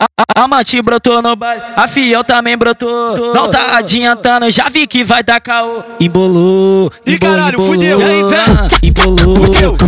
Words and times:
A, 0.00 0.46
Mati 0.46 0.80
brotou 0.80 1.20
no 1.20 1.34
baile, 1.34 1.60
a 1.74 1.88
Fiel 1.88 2.22
também 2.22 2.56
brotou. 2.56 3.34
Não 3.34 3.50
tá 3.50 3.78
adiantando, 3.78 4.48
já 4.48 4.68
vi 4.68 4.86
que 4.86 5.02
vai 5.02 5.24
dar 5.24 5.40
caô. 5.40 5.82
Embolou, 5.98 6.88
Ih, 7.04 7.18
caralho, 7.18 7.58
fudeu. 7.60 8.00
E 8.00 8.04
aí, 8.04 8.22
vem. 8.22 8.90
Embolou, 8.90 9.36
embolou, 9.36 9.80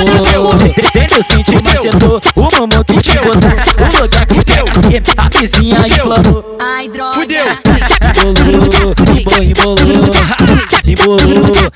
embolou. 0.00 0.54
Dentro 0.94 1.22
senti 1.22 1.62
macetou, 1.62 2.18
o 2.36 2.42
mamão 2.42 2.82
que 2.82 2.98
te 3.02 3.18
botar. 3.18 3.98
O 3.98 4.02
lugar 4.02 4.26
que 4.26 4.42
pega 4.42 4.72
a 5.18 5.28
vizinha 5.38 5.78
implanou. 5.86 6.56
Ai, 6.58 6.88
droga. 6.88 7.20
Fudeu. 7.20 7.44
Embolou, 8.24 8.94
embolou, 9.12 9.42
embolou. 9.44 10.14
Embolou, 10.88 11.70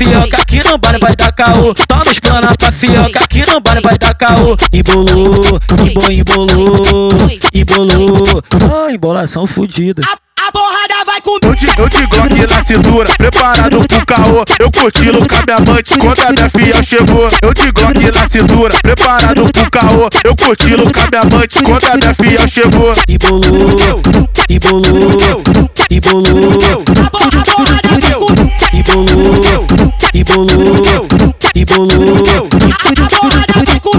fioca, 0.00 0.40
aqui 0.40 0.64
no 0.64 0.78
bar 0.78 0.98
vai 0.98 1.14
dar 1.14 1.32
caô. 1.32 1.74
Tô 1.74 1.96
nos 1.96 2.18
plana 2.18 2.54
pra 2.56 2.72
fioca, 2.72 3.20
aqui 3.20 3.44
no 3.44 3.60
bar 3.60 3.78
vai 3.82 3.98
dar 3.98 4.14
caô. 4.14 4.56
Embolou, 4.72 5.60
embolou, 5.86 6.10
embolou, 6.10 7.12
embolou. 7.52 8.42
Ah, 8.72 8.92
embolação 8.92 9.46
fudida. 9.46 10.02
A 10.02 10.52
porrada 10.52 11.04
vai 11.04 11.20
com 11.20 11.38
Eu 11.42 11.54
te, 11.54 11.66
eu 11.78 11.88
te 11.88 12.06
glock 12.06 12.50
na 12.50 12.64
cintura, 12.64 13.10
preparado 13.18 13.86
pro 13.86 14.06
caô. 14.06 14.42
Eu 14.58 14.70
curti 14.70 15.10
com 15.12 15.34
a 15.34 15.42
minha 15.44 15.56
amante 15.58 15.98
quando 15.98 16.20
a 16.20 16.32
minha 16.32 16.50
filha 16.50 16.82
chegou. 16.82 17.28
Eu 17.42 17.52
te 17.52 17.70
glock 17.70 18.18
na 18.18 18.28
cintura, 18.28 18.74
preparado 18.82 19.44
pro 19.52 19.70
caô. 19.70 20.08
Eu 20.24 20.34
curti 20.34 20.74
com 20.76 20.98
a 20.98 21.10
minha 21.10 21.22
amante 21.22 21.62
quando 21.62 21.84
a 21.84 21.96
minha 21.96 22.14
filha 22.14 22.48
chegou. 22.48 22.92
Embolou, 23.06 24.00
embolou, 24.48 25.42
embolou, 25.90 26.84
a 33.00 33.08
porrada 33.20 33.64
vai 33.64 33.80
com 33.80 33.90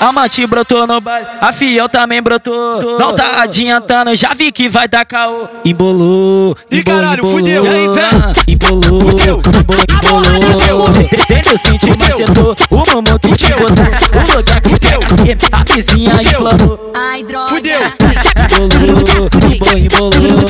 A 0.00 0.12
Mati 0.12 0.46
brotou 0.46 0.86
no 0.86 1.00
baile, 1.00 1.26
a 1.40 1.50
Fiel 1.50 1.88
também 1.88 2.20
brotou. 2.20 2.98
Não 2.98 3.16
tá 3.16 3.42
adiantando, 3.42 4.14
já 4.14 4.34
vi 4.34 4.52
que 4.52 4.68
vai 4.68 4.86
dar 4.86 5.06
caô. 5.06 5.48
Embolou, 5.64 6.54
embolou, 6.70 7.00
caralho, 7.00 7.20
embolou. 7.20 7.38
fudeu. 7.38 7.64
E 7.64 7.68
aí, 7.68 7.88
vem. 7.88 8.54
Embolou, 8.54 9.00
embolou, 9.00 9.40
embolou. 10.60 10.88
Dentro 11.26 11.56
senti 11.56 11.90
macetou, 11.98 12.54
o 12.70 12.76
mamão 12.76 13.18
que 13.18 13.34
te 13.34 13.50
botar. 13.54 14.03
Que 14.42 14.78
pega 14.80 15.06
aqui, 15.06 15.36
a 15.52 15.64
vizinha 15.72 16.12
implanou. 16.14 16.92
Ai, 16.96 17.22
droga. 17.22 17.54
Fudeu. 17.54 17.78
Embolou, 18.64 19.28
embolou, 19.78 20.44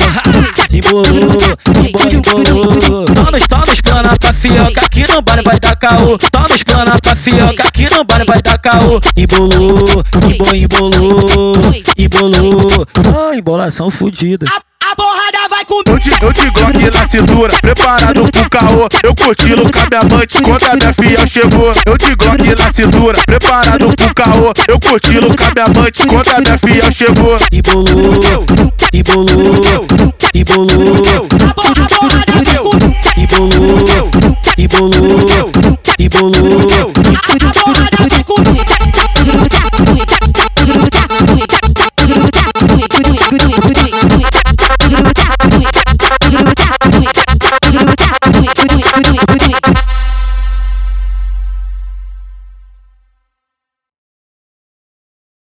embolou. 0.71 1.55
Embolou, 1.83 2.41
embolou. 2.41 3.05
Tô 3.05 3.31
nos, 3.31 3.47
tô 3.47 3.57
nos 3.57 3.81
plana 3.81 4.17
pra 4.19 4.33
fioca, 4.33 4.81
aqui 4.81 5.07
no 5.07 5.21
bar 5.21 5.39
vai 5.45 5.59
dar 5.59 5.75
caô. 5.75 6.17
Tô 6.17 6.39
nos 6.49 6.63
plana 6.63 6.97
pra 6.99 7.15
fioca, 7.15 7.63
aqui 7.63 7.87
no 7.89 8.03
bar 8.03 8.25
vai 8.25 8.41
dar 8.41 8.57
caô. 8.57 8.99
Embolou, 9.15 10.03
embolou, 10.31 10.55
embolou, 10.55 11.55
embolou. 11.95 12.87
Ah, 13.15 13.35
embolação 13.35 13.91
fudida. 13.91 14.47
A 14.95 15.03
porrada 15.03 15.49
vai 15.49 15.65
com 15.65 15.81
Eu 15.85 15.99
te, 15.99 16.09
eu 16.21 16.33
te 16.33 16.49
glock 16.51 16.97
na 16.97 17.07
cintura, 17.07 17.53
preparado 17.61 18.23
pro 18.31 18.49
caô. 18.49 18.87
Eu 19.03 19.13
curti 19.13 19.53
com 19.53 19.61
a 19.61 19.89
minha 19.89 20.01
amante 20.01 20.41
quando 20.41 20.63
a 20.63 20.75
minha 20.75 20.93
filha 20.93 21.27
chegou. 21.27 21.71
Eu 21.85 21.97
te 21.97 22.15
glock 22.15 22.55
na 22.55 22.73
cintura, 22.73 23.19
preparado 23.25 23.87
pro 23.97 24.15
caô. 24.15 24.53
Eu 24.67 24.79
curti 24.79 25.19
com 25.19 25.43
a 25.43 25.51
minha 25.53 25.65
amante 25.65 26.07
quando 26.07 26.29
a 26.29 26.39
minha 26.39 26.57
filha 26.57 26.91
chegou. 26.91 27.35
Embolou, 27.51 28.45
embolou, 28.93 29.85
embolou, 30.33 31.27
a 31.49 31.53
porrada 31.53 32.05
vai 32.07 32.55
com 32.55 33.21
embolou, 33.21 34.11
embolou, 34.57 35.51
embolou. 35.99 36.54